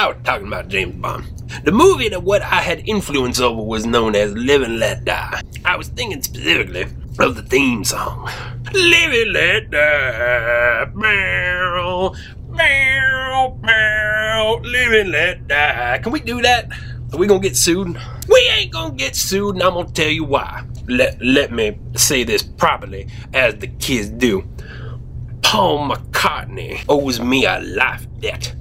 I 0.00 0.08
was 0.08 0.16
talking 0.24 0.46
about 0.46 0.68
James 0.68 0.94
Bond. 0.94 1.26
The 1.64 1.72
movie 1.72 2.08
that 2.08 2.22
what 2.22 2.40
I 2.40 2.62
had 2.62 2.88
influence 2.88 3.38
over 3.38 3.60
was 3.60 3.84
known 3.84 4.16
as 4.16 4.32
Live 4.32 4.62
and 4.62 4.78
Let 4.78 5.04
Die. 5.04 5.42
I 5.66 5.76
was 5.76 5.88
thinking 5.88 6.22
specifically 6.22 6.86
of 7.18 7.36
the 7.36 7.42
theme 7.42 7.84
song. 7.84 8.24
Live 8.72 9.12
and 9.12 9.32
let 9.34 9.70
die, 9.70 10.86
meow, 10.94 12.14
meow, 12.48 13.58
meow, 13.62 14.60
live 14.62 14.92
and 14.92 15.10
let 15.10 15.46
die. 15.46 15.98
Can 15.98 16.12
we 16.12 16.20
do 16.20 16.40
that? 16.40 16.72
Are 17.12 17.18
we 17.18 17.26
gonna 17.26 17.40
get 17.40 17.58
sued? 17.58 18.00
We 18.26 18.50
ain't 18.56 18.72
gonna 18.72 18.94
get 18.94 19.14
sued, 19.14 19.56
and 19.56 19.62
I'm 19.62 19.74
gonna 19.74 19.90
tell 19.90 20.08
you 20.08 20.24
why. 20.24 20.64
Let, 20.88 21.20
let 21.20 21.52
me 21.52 21.78
say 21.94 22.24
this 22.24 22.42
properly, 22.42 23.06
as 23.34 23.56
the 23.56 23.66
kids 23.66 24.08
do. 24.08 24.48
Paul 25.42 25.90
McCartney 25.90 26.82
owes 26.88 27.20
me 27.20 27.44
a 27.44 27.60
life 27.60 28.06
debt. 28.20 28.54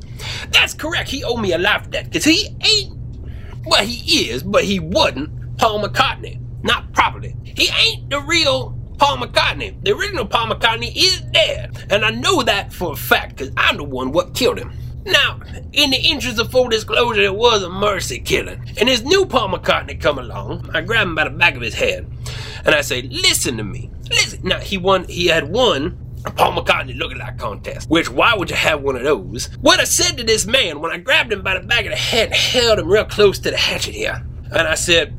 That's 0.52 0.74
correct, 0.74 1.10
he 1.10 1.24
owed 1.24 1.40
me 1.40 1.54
a 1.54 1.58
life 1.58 1.90
debt, 1.90 2.06
because 2.06 2.26
he 2.26 2.48
ain't, 2.62 2.96
well, 3.66 3.86
he 3.86 4.30
is, 4.30 4.44
but 4.44 4.64
he 4.64 4.80
wasn't 4.80 5.58
Paul 5.58 5.84
McCartney. 5.84 6.40
Not 6.64 6.92
properly. 6.94 7.36
He 7.44 7.70
ain't 7.70 8.10
the 8.10 8.20
real 8.22 8.78
Paul 8.98 9.18
McCartney. 9.18 9.82
The 9.84 9.96
original 9.96 10.26
Paul 10.26 10.48
McCartney 10.48 10.92
is 10.94 11.22
dead, 11.32 11.86
and 11.90 12.04
I 12.04 12.10
know 12.10 12.44
that 12.44 12.74
for 12.74 12.94
a 12.94 12.96
fact, 12.98 13.38
because 13.38 13.54
I'm 13.56 13.78
the 13.78 13.84
one 13.84 14.12
what 14.12 14.34
killed 14.34 14.60
him. 14.60 14.74
Now, 15.06 15.40
in 15.72 15.92
the 15.92 15.98
interest 15.98 16.40
of 16.40 16.52
full 16.52 16.68
disclosure, 16.68 17.22
it 17.22 17.34
was 17.34 17.64
a 17.64 17.70
mercy 17.70 18.20
killing. 18.20 18.62
And 18.78 18.90
this 18.90 19.02
new 19.02 19.26
Paul 19.26 19.50
McCartney 19.50 20.00
come 20.00 20.20
along. 20.20 20.70
I 20.74 20.82
grab 20.82 21.08
him 21.08 21.16
by 21.16 21.24
the 21.24 21.30
back 21.30 21.56
of 21.56 21.62
his 21.62 21.74
head, 21.74 22.06
and 22.66 22.76
I 22.76 22.82
say, 22.82 23.04
"Listen 23.04 23.56
to 23.58 23.64
me. 23.64 23.90
Listen." 24.10 24.42
Now 24.44 24.60
he 24.60 24.78
won. 24.78 25.06
He 25.06 25.28
had 25.28 25.50
won 25.50 25.98
a 26.26 26.32
Paul 26.32 26.54
McCartney 26.54 26.98
lookalike 26.98 27.38
contest. 27.38 27.90
Which 27.90 28.10
why 28.10 28.36
would 28.36 28.50
you 28.50 28.56
have 28.56 28.82
one 28.82 28.96
of 28.96 29.04
those? 29.04 29.50
What 29.62 29.80
I 29.80 29.86
said 29.86 30.18
to 30.18 30.24
this 30.24 30.46
man 30.46 30.82
when 30.82 30.92
I 30.92 30.98
grabbed 30.98 31.32
him 31.32 31.42
by 31.42 31.58
the 31.58 31.66
back 31.66 31.86
of 31.86 31.92
the 31.92 31.98
head, 31.98 32.28
and 32.28 32.36
held 32.36 32.80
him 32.80 32.88
real 32.88 33.06
close 33.06 33.40
to 33.40 33.52
the 33.52 33.58
hatchet 33.58 33.96
here, 33.96 34.26
and 34.52 34.68
I 34.68 34.76
said, 34.76 35.16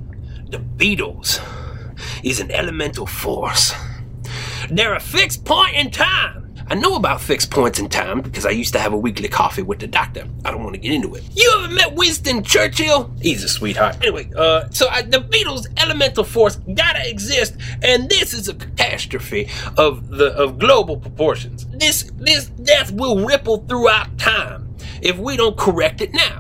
"The 0.51 0.59
Beatles 0.59 1.41
is 2.23 2.41
an 2.41 2.51
elemental 2.51 3.07
force. 3.07 3.73
They're 4.71 4.95
a 4.95 5.01
fixed 5.01 5.45
point 5.45 5.75
in 5.75 5.91
time." 5.91 6.40
I 6.71 6.75
know 6.77 6.95
about 6.95 7.21
fixed 7.21 7.51
points 7.51 7.81
in 7.81 7.89
time 7.89 8.21
because 8.21 8.47
I 8.47 8.51
used 8.51 8.73
to 8.75 8.79
have 8.79 8.93
a 8.93 8.97
weekly 8.97 9.27
coffee 9.27 9.63
with 9.63 9.81
the 9.81 9.89
doctor. 9.89 10.25
I 10.45 10.53
don't 10.53 10.63
want 10.63 10.75
to 10.75 10.81
get 10.81 10.93
into 10.93 11.13
it. 11.17 11.25
You 11.35 11.53
ever 11.59 11.75
met 11.75 11.95
Winston 11.95 12.45
Churchill? 12.45 13.11
He's 13.21 13.43
a 13.43 13.49
sweetheart. 13.49 13.97
Anyway, 14.03 14.31
uh, 14.37 14.69
so 14.71 14.89
I, 14.89 15.03
the 15.03 15.19
Beatles' 15.19 15.67
elemental 15.77 16.23
force 16.23 16.57
gotta 16.73 17.11
exist, 17.11 17.57
and 17.83 18.09
this 18.09 18.33
is 18.33 18.47
a 18.47 18.55
catastrophe 18.55 19.49
of 19.77 20.11
the 20.11 20.33
of 20.37 20.61
global 20.61 20.97
proportions. 20.97 21.67
This 21.73 22.05
this 22.15 22.47
death 22.47 22.93
will 22.93 23.27
ripple 23.27 23.65
throughout 23.69 24.17
time 24.17 24.77
if 25.03 25.19
we 25.19 25.37
don't 25.37 25.57
correct 25.57 26.01
it 26.01 26.13
now. 26.13 26.40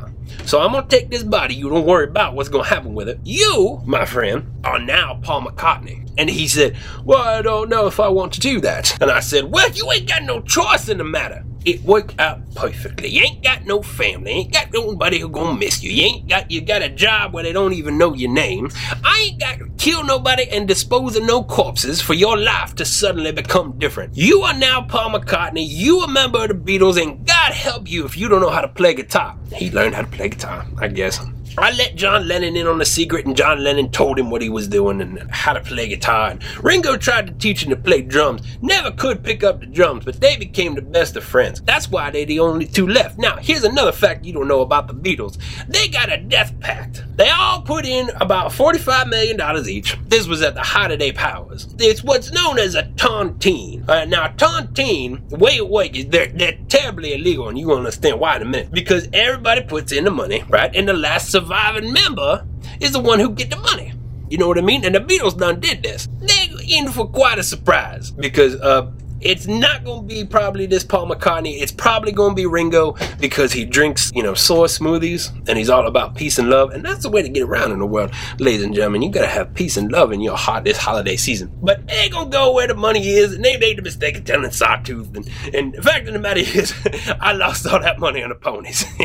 So 0.51 0.61
I'm 0.61 0.73
gonna 0.73 0.85
take 0.89 1.11
this 1.11 1.23
body. 1.23 1.55
You 1.55 1.69
don't 1.69 1.87
worry 1.87 2.09
about 2.09 2.35
what's 2.35 2.49
gonna 2.49 2.65
happen 2.65 2.93
with 2.93 3.09
it. 3.09 3.21
You, 3.23 3.81
my 3.85 4.05
friend, 4.05 4.51
are 4.65 4.81
now 4.81 5.21
Paul 5.23 5.43
McCartney. 5.43 6.11
And 6.19 6.29
he 6.29 6.49
said, 6.49 6.77
Well, 7.05 7.23
I 7.23 7.41
don't 7.41 7.69
know 7.69 7.87
if 7.87 8.01
I 8.01 8.09
want 8.09 8.33
to 8.33 8.41
do 8.41 8.61
that. 8.63 9.01
And 9.01 9.13
I 9.13 9.21
said, 9.21 9.45
Well, 9.45 9.71
you 9.71 9.89
ain't 9.93 10.09
got 10.09 10.25
no 10.25 10.41
choice 10.41 10.89
in 10.89 10.99
the 10.99 11.05
matter. 11.05 11.45
It 11.65 11.85
worked 11.85 12.19
out 12.19 12.41
perfectly. 12.55 13.09
You 13.09 13.23
ain't 13.23 13.43
got 13.43 13.67
no 13.67 13.83
family, 13.83 14.31
ain't 14.31 14.53
got 14.53 14.73
nobody 14.73 15.19
who 15.19 15.29
gonna 15.29 15.59
miss 15.59 15.83
you. 15.83 15.91
You 15.91 16.05
ain't 16.05 16.29
got 16.29 16.51
you 16.51 16.61
got 16.61 16.83
a 16.83 16.89
job 16.89 17.35
where 17.35 17.45
they 17.45 17.53
don't 17.53 17.75
even 17.75 17.99
know 17.99 18.15
your 18.15 18.33
name. 18.33 18.71
I 19.05 19.29
ain't 19.29 19.41
got 19.41 19.59
to 19.59 19.69
kill 19.77 20.05
nobody 20.05 20.49
and 20.51 20.67
dispose 20.67 21.17
of 21.17 21.25
no 21.25 21.43
corpses 21.43 22.01
for 22.01 22.15
your 22.15 22.39
life 22.39 22.75
to 22.77 22.85
suddenly 22.85 23.33
become 23.33 23.79
different. 23.79 24.17
You 24.17 24.43
are 24.43 24.55
now 24.55 24.83
Paul 24.83 25.11
McCartney. 25.11 25.67
You 25.67 26.01
a 26.03 26.09
member 26.09 26.43
of 26.43 26.49
the 26.49 26.55
Beatles, 26.55 27.01
and 27.01 27.27
God 27.27 27.53
help 27.53 27.91
you 27.91 28.05
if 28.05 28.17
you 28.17 28.29
don't 28.29 28.41
know 28.41 28.51
how 28.51 28.63
to 28.63 28.69
play 28.69 28.95
guitar. 28.95 29.37
He 29.55 29.71
learned 29.71 29.95
how 29.95 30.03
to 30.03 30.09
play 30.09 30.31
guitar, 30.31 30.65
I 30.79 30.89
guess. 30.89 31.21
I 31.59 31.73
let 31.73 31.97
John 31.97 32.29
Lennon 32.29 32.57
in 32.57 32.67
on 32.67 32.79
the 32.79 32.85
secret, 32.85 33.27
and 33.27 33.37
John 33.37 33.63
Lennon 33.63 33.91
told 33.91 34.19
him 34.19 34.31
what 34.31 34.43
he 34.43 34.49
was 34.49 34.69
doing 34.69 35.01
and 35.01 35.31
how 35.31 35.53
to 35.53 35.61
play 35.61 35.89
guitar. 35.89 36.31
And 36.31 36.65
Ringo 36.65 36.97
tried 36.97 37.27
to 37.27 37.33
teach 37.35 37.65
him 37.65 37.71
to 37.71 37.77
play 37.77 38.03
drums. 38.03 38.43
Never 38.63 38.91
could 38.91 39.23
pick 39.25 39.43
up 39.43 39.61
the 39.61 39.67
drums, 39.67 40.05
but 40.05 40.21
they 40.21 40.37
became 40.37 40.75
the 40.75 40.83
best 40.83 41.17
of 41.17 41.25
friends. 41.25 41.61
That's 41.63 41.91
why 41.91 42.11
they're 42.11 42.27
the 42.27 42.41
only 42.41 42.67
two 42.67 42.87
left. 42.87 43.19
Now, 43.19 43.37
here's 43.37 43.65
another 43.65 43.93
fact 43.93 44.25
you 44.25 44.33
don't 44.33 44.49
know 44.49 44.61
about 44.61 44.87
the 44.87 44.95
Beatles. 44.95 45.39
They 45.69 45.89
got 45.89 46.13
a 46.13 46.19
death 46.19 46.59
pact. 46.61 47.05
They 47.17 47.29
all 47.31 47.63
put 47.63 47.85
in 47.85 48.11
about 48.21 48.53
$45 48.53 49.09
million 49.09 49.69
each. 49.69 49.99
This 50.09 50.27
was 50.27 50.43
at 50.43 50.55
the 50.55 50.63
height 50.63 50.93
of 50.93 50.99
their 50.99 51.13
powers. 51.13 51.75
It's 51.79 52.03
what's 52.03 52.33
known 52.33 52.59
as 52.59 52.75
a 52.75 52.85
tontine. 52.97 53.89
Uh, 53.89 54.05
now, 54.05 54.29
tontine, 54.29 55.29
the 55.29 55.37
way 55.37 55.57
it 55.57 55.69
works 55.69 55.99
is 55.99 56.07
they're, 56.07 56.29
they're 56.29 56.59
terribly 56.69 57.15
illegal, 57.15 57.49
and 57.49 57.59
you'll 57.59 57.77
understand 57.77 58.21
why 58.21 58.37
in 58.37 58.43
a 58.43 58.47
minute. 58.47 58.71
Because 58.71 59.09
everybody 59.13 59.63
puts 59.63 59.93
in 59.93 60.05
the 60.05 60.11
money, 60.11 60.45
right? 60.49 60.75
And 60.75 60.89
the 60.89 60.95
last 60.95 61.31
surviving 61.41 61.93
member 61.93 62.47
is 62.81 62.93
the 62.93 63.01
one 63.01 63.19
who 63.19 63.31
get 63.31 63.51
the 63.51 63.57
money. 63.57 63.93
You 64.29 64.39
know 64.39 64.47
what 64.47 64.59
I 64.59 64.61
mean? 64.61 64.85
And 64.85 64.95
the 64.95 65.01
Beatles 65.01 65.37
done 65.37 65.59
did 65.61 65.83
this. 65.83 66.07
They 66.21 66.51
in 66.69 66.91
for 66.91 67.09
quite 67.09 67.39
a 67.39 67.43
surprise 67.43 68.11
because 68.13 68.55
uh, 68.61 68.93
it's 69.21 69.47
not 69.47 69.85
going 69.85 70.09
to 70.09 70.15
be 70.15 70.25
probably 70.25 70.67
this 70.67 70.85
Paul 70.85 71.09
McCartney. 71.09 71.61
It's 71.61 71.73
probably 71.73 72.13
going 72.13 72.31
to 72.31 72.35
be 72.35 72.47
Ringo 72.47 72.97
because 73.19 73.53
he 73.53 73.65
drinks, 73.65 74.11
you 74.15 74.23
know, 74.23 74.35
soy 74.35 74.67
smoothies 74.67 75.31
and 75.49 75.59
he's 75.59 75.69
all 75.69 75.87
about 75.87 76.15
peace 76.15 76.39
and 76.39 76.49
love. 76.49 76.71
And 76.71 76.85
that's 76.85 77.03
the 77.03 77.11
way 77.11 77.23
to 77.23 77.29
get 77.29 77.43
around 77.43 77.73
in 77.73 77.81
the 77.81 77.87
world, 77.87 78.13
ladies 78.39 78.63
and 78.63 78.75
gentlemen. 78.75 79.03
You 79.03 79.11
got 79.11 79.23
to 79.23 79.27
have 79.27 79.53
peace 79.55 79.77
and 79.77 79.93
love 79.93 80.13
in 80.13 80.21
your 80.21 80.37
heart 80.37 80.65
this 80.65 80.79
holiday 80.79 81.17
season. 81.17 81.53
But 81.63 81.87
they 81.87 82.09
going 82.09 82.31
to 82.31 82.37
go 82.37 82.55
where 82.55 82.67
the 82.67 82.75
money 82.75 83.07
is. 83.09 83.35
And 83.35 83.45
they 83.45 83.59
made 83.59 83.79
the 83.79 83.83
mistake 83.83 84.17
of 84.17 84.25
telling 84.25 84.51
Sawtooth. 84.51 85.15
And, 85.15 85.29
and 85.55 85.75
the 85.75 85.83
fact 85.83 86.07
of 86.09 86.15
the 86.15 86.21
matter 86.21 86.41
is, 86.41 86.73
I 87.21 87.33
lost 87.33 87.67
all 87.67 87.81
that 87.81 87.99
money 87.99 88.23
on 88.23 88.31
the 88.31 88.37
ponies. 88.37 88.85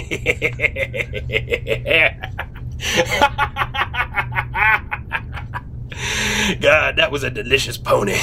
was 7.16 7.24
a 7.24 7.30
delicious 7.32 7.78
pony. 7.78 8.18